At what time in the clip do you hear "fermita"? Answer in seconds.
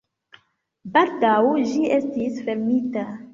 2.49-3.07